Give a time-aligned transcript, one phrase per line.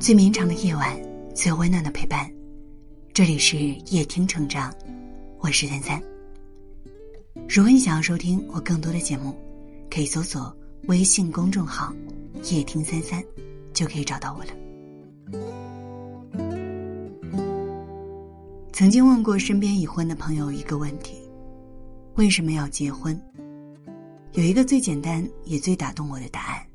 [0.00, 0.98] 最绵长的夜晚，
[1.34, 2.26] 最温暖的陪伴。
[3.12, 4.74] 这里是夜听成长，
[5.40, 6.02] 我是三三。
[7.46, 9.36] 如果你想要收听我更多的节目，
[9.90, 11.94] 可以搜索微信公众号
[12.50, 13.22] “夜听三三”，
[13.74, 14.50] 就可以找到我了。
[18.72, 21.18] 曾经问过身边已婚的朋友一个问题：
[22.14, 23.20] 为什么要结婚？
[24.32, 26.66] 有一个最简单也最打动我的答案，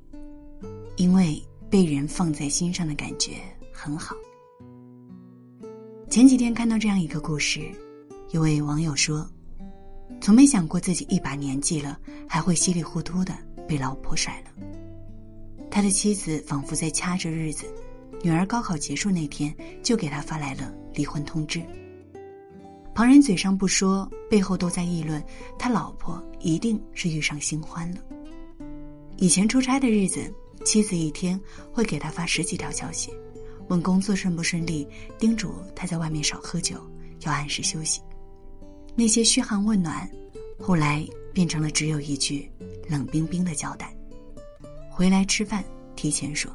[0.97, 1.43] 因为。
[1.75, 3.33] 被人放在心上的感觉
[3.69, 4.15] 很好。
[6.09, 7.69] 前几天看到这样一个故事，
[8.31, 9.29] 一位网友说
[10.21, 14.65] ：“从没想过自己一把年纪了，还会稀里糊涂的被老婆甩了。”
[15.69, 17.65] 他的妻子仿佛在掐着日子，
[18.23, 19.53] 女儿高考结束那天
[19.83, 21.61] 就给他发来了离婚通知。
[22.93, 25.21] 旁人嘴上不说，背后都在议论
[25.59, 27.97] 他老婆一定是遇上新欢了。
[29.17, 30.33] 以前出差的日子。
[30.63, 31.39] 妻子一天
[31.71, 33.11] 会给他发十几条消息，
[33.67, 36.77] 问工作顺不顺利，叮嘱他在外面少喝酒，
[37.21, 38.01] 要按时休息。
[38.95, 40.09] 那些嘘寒问暖，
[40.59, 42.49] 后来变成了只有一句
[42.87, 43.93] 冷冰冰的交代
[44.89, 45.63] ：“回来吃饭，
[45.95, 46.49] 提前说。”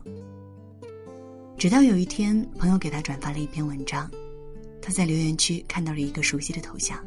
[1.58, 4.10] 直到有一天，朋友给他转发了一篇文章，
[4.80, 6.98] 他在留言区看到了一个熟悉的头像，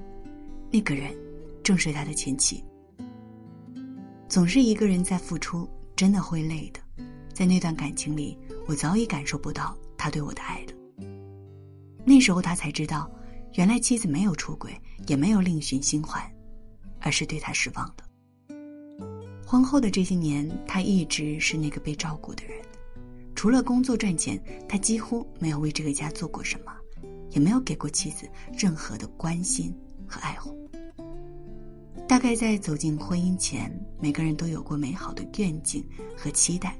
[0.71, 1.11] 那个人
[1.63, 2.63] 正是他的前妻。
[4.29, 6.79] 总是一个人在付出，真的会累的。
[7.33, 10.73] 在那段感情里，我早已感受不到他对我的爱了。
[12.05, 13.09] 那时候他才知道，
[13.55, 14.71] 原来妻子没有出轨，
[15.07, 16.21] 也没有另寻新欢，
[16.99, 18.03] 而是对他失望的。
[19.45, 22.57] 婚后的这些年，他一直是那个被照顾的人，
[23.35, 26.71] 除了工作赚钱，他几乎没有为这个家做过什么，
[27.31, 29.73] 也没有给过妻子任何的关心
[30.07, 30.57] 和爱护。
[32.07, 35.83] 大概在走进婚姻前，每个人都有过美好的愿景
[36.17, 36.75] 和期待。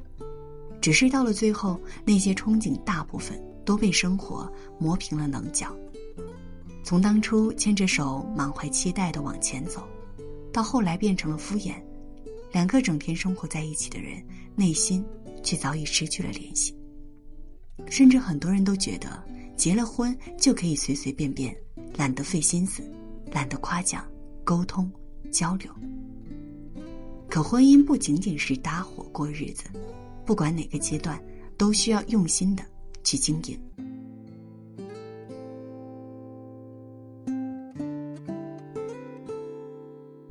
[0.83, 5.73] 只是到了最后，那些憧憬大部分都被生活磨平了棱角。
[6.83, 9.87] 从当初牵着手满怀期待的往前走，
[10.51, 11.75] 到后来变成了敷衍，
[12.51, 14.21] 两个整天生活在一起的人，
[14.57, 15.01] 内心
[15.41, 16.75] 却早已失去了联系。
[17.89, 19.23] 甚至很多人都觉得
[19.55, 21.55] 结了婚就可以随随便便，
[21.95, 22.83] 懒得费心思，
[23.31, 24.05] 懒得夸奖、
[24.43, 24.91] 沟通、
[25.31, 25.71] 交流。
[27.29, 29.63] 可婚姻不仅仅是搭伙过日子。
[30.25, 31.21] 不管哪个阶段，
[31.57, 32.63] 都需要用心的
[33.03, 33.59] 去经营。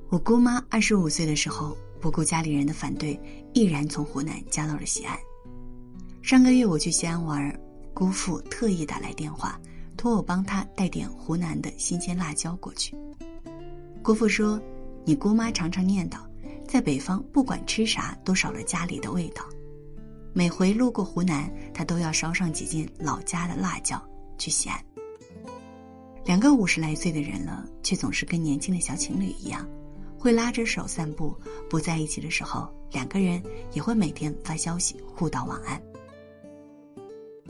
[0.08, 3.18] 我姑妈二十五岁的时候，不顾家里人的反对，
[3.54, 5.18] 毅然从湖南嫁到了西安。
[6.20, 7.60] 上个月我去西安玩，
[7.94, 9.58] 姑父特意打来电话，
[9.96, 12.94] 托我帮他带点湖南的新鲜辣椒过去。
[14.02, 14.60] 姑父说
[15.04, 16.18] ：“你姑妈常常念叨，
[16.68, 19.42] 在北方不管吃啥都少了家里的味道。”
[20.34, 24.02] 每回路过湖南，他都要捎上几件老家的辣椒
[24.38, 24.82] 去西安。
[26.24, 29.68] 两个五十来岁的人了，却总是跟年轻的小情侣一样，
[30.18, 31.36] 会拉着手散步。
[31.68, 33.42] 不在一起的时候，两个人
[33.72, 35.80] 也会每天发消息互道晚安。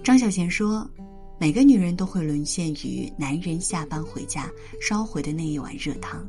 [0.03, 0.91] 张小娴说
[1.39, 4.51] ：“每个女人都会沦陷于男人下班回家
[4.81, 6.27] 烧回的那一碗热汤，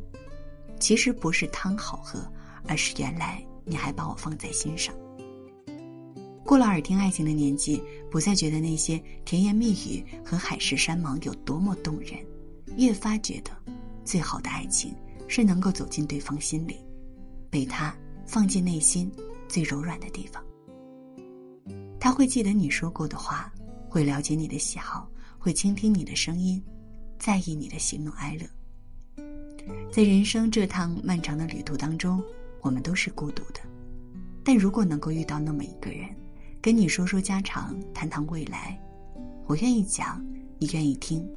[0.79, 2.19] 其实不是汤好喝，
[2.67, 4.93] 而是原来你还把我放在心上。”
[6.53, 7.81] 过了耳听爱情的年纪，
[8.11, 12.23] 不再觉得那些甜言蜜语和海誓山盟有多么动人，
[12.77, 13.49] 越发觉得，
[14.05, 14.93] 最好的爱情
[15.27, 16.75] 是能够走进对方心里，
[17.49, 17.91] 被他
[18.27, 19.11] 放进内心
[19.47, 20.45] 最柔软的地方。
[21.99, 23.51] 他会记得你说过的话，
[23.89, 25.09] 会了解你的喜好，
[25.39, 26.63] 会倾听你的声音，
[27.17, 28.47] 在意你的喜怒哀乐。
[29.91, 32.23] 在人生这趟漫长的旅途当中，
[32.61, 33.59] 我们都是孤独的，
[34.43, 36.07] 但如果能够遇到那么一个人。
[36.63, 38.81] 跟你说说家常，谈谈未来，
[39.47, 40.25] 我愿意讲，
[40.57, 41.29] 你愿意听，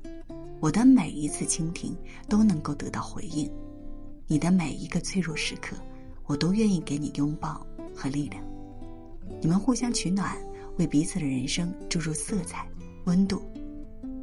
[0.61, 1.97] 我的每一次倾听
[2.29, 3.51] 都能够得到回应，
[4.29, 5.77] 你的每一个脆弱时刻，
[6.27, 8.41] 我都愿意给你拥抱和力量。
[9.41, 10.37] 你们互相取暖，
[10.79, 12.65] 为彼此的人生注入色彩、
[13.07, 13.43] 温度，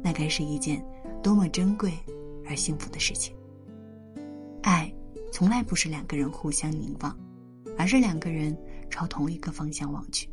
[0.02, 0.82] 那该是一件
[1.22, 1.92] 多么珍贵
[2.46, 3.36] 而幸福的事情。
[4.62, 4.90] 爱，
[5.30, 7.14] 从来不是两个人互相凝望，
[7.76, 8.56] 而是两个人
[8.88, 10.30] 朝同一个方向望去。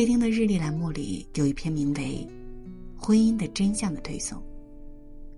[0.00, 2.26] 夜听的日历栏目里有一篇名为
[3.00, 4.42] 《婚姻的真相》的推送，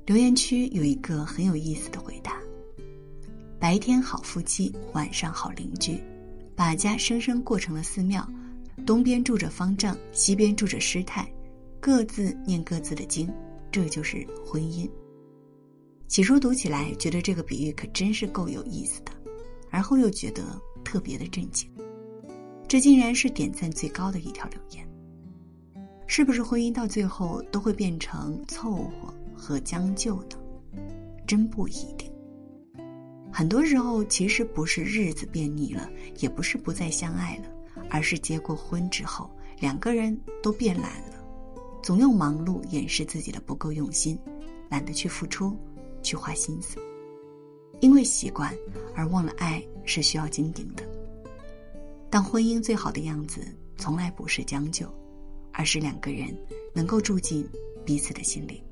[0.07, 2.41] 留言区有一个很有意思的回答：
[3.59, 5.99] 白天好夫妻，晚上好邻居，
[6.55, 8.25] 把家生生过成了寺庙，
[8.87, 11.29] 东边住着方丈，西边住着师太，
[11.81, 13.29] 各自念各自的经，
[13.73, 14.89] 这就是婚姻。
[16.07, 19.11] 起初读起来觉得这个比喻可真是够有意思的，
[19.71, 20.45] 而后又觉得
[20.85, 21.69] 特别的震惊。
[22.75, 24.85] 这竟然是点赞最高的一条留言。
[26.09, 30.31] 是不是婚姻到最后都会变成凑合和将就呢？
[31.25, 32.13] 真不一定。
[33.33, 35.89] 很多时候，其实不是日子变腻了，
[36.19, 37.45] 也不是不再相爱了，
[37.91, 39.31] 而是结过婚之后，
[39.61, 41.25] 两个人都变懒了，
[41.81, 44.19] 总用忙碌掩饰自己的不够用心，
[44.69, 45.57] 懒得去付出，
[46.03, 46.77] 去花心思。
[47.79, 48.53] 因为习惯
[48.97, 50.83] 而忘了爱是需要经营的。
[52.15, 53.45] 但婚姻最好的样子，
[53.77, 54.89] 从来不是将就，
[55.53, 56.33] 而是两个人
[56.73, 57.45] 能够住进
[57.85, 58.63] 彼此的心里。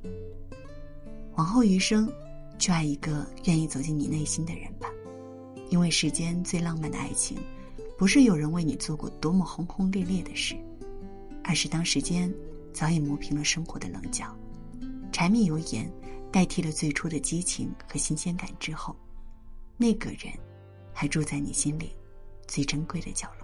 [1.35, 2.09] 往后余生。
[2.57, 4.87] 去爱一个愿意走进你内心的人吧，
[5.71, 7.37] 因为世间最浪漫的爱情，
[7.99, 10.55] 不是有人为你做过多么轰轰烈烈的事，
[11.43, 12.33] 而是当时间
[12.73, 14.33] 早已磨平了生活的棱角，
[15.11, 15.91] 柴米油盐
[16.31, 18.95] 代替了最初的激情和新鲜感之后，
[19.77, 20.33] 那个人
[20.93, 21.91] 还住在你心里
[22.47, 23.42] 最珍贵的角落。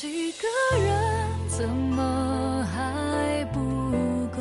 [0.00, 0.46] 几个
[0.78, 3.58] 人，怎么还不
[4.28, 4.40] 够？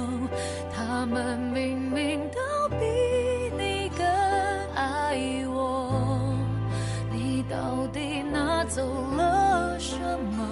[0.71, 2.85] 他们明明都比
[3.57, 4.05] 你更
[4.75, 5.17] 爱
[5.47, 5.91] 我，
[7.11, 8.83] 你到底拿走
[9.15, 9.97] 了什
[10.37, 10.47] 么？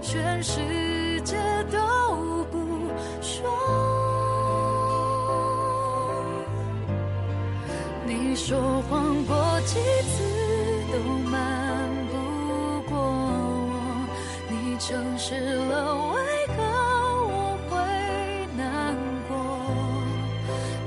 [0.00, 1.36] 全世界
[1.72, 2.86] 都不
[3.20, 3.50] 说。
[8.06, 8.56] 你说
[8.88, 10.22] 谎过几次
[10.92, 10.98] 都
[11.28, 11.90] 瞒，
[14.86, 16.54] 诚实了，为何
[17.26, 17.72] 我会
[18.54, 18.94] 难
[19.26, 19.32] 过？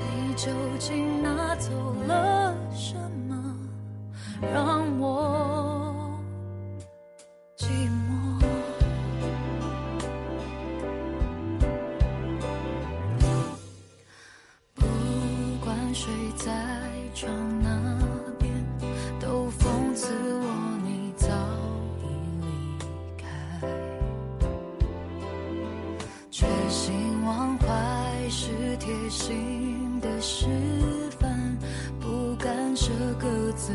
[0.00, 1.72] 你究竟拿走
[2.06, 2.94] 了什
[3.28, 3.34] 么，
[4.54, 5.27] 让我
[26.68, 27.66] 心忘怀
[28.28, 30.46] 是贴心的示
[31.18, 31.56] 范，
[31.98, 33.72] 不敢舍各自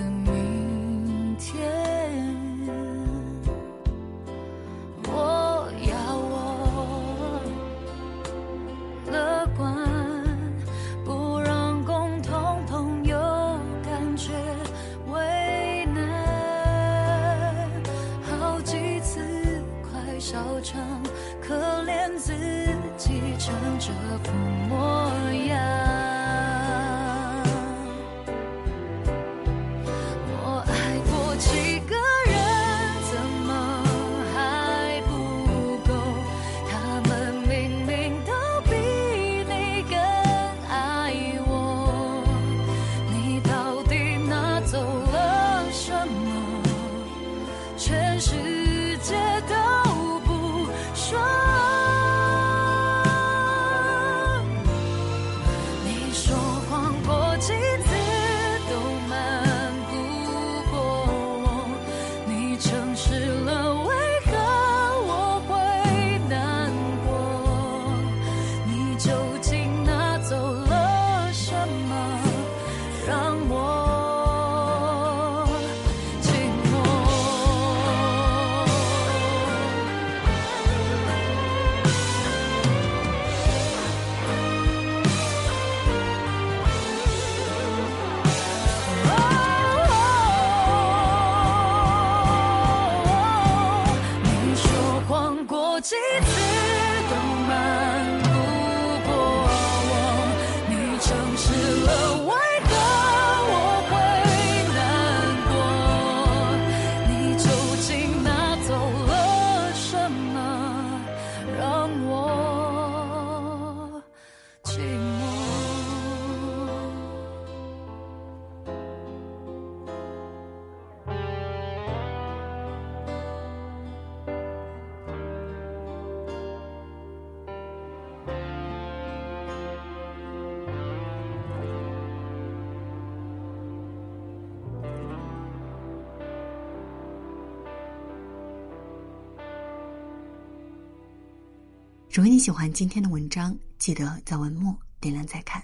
[142.14, 145.64] 如果你喜欢今天的文章，记得在文末点亮再看。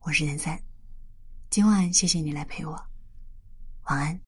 [0.00, 0.60] 我是南三，
[1.48, 2.72] 今晚谢谢你来陪我，
[3.84, 4.20] 晚安。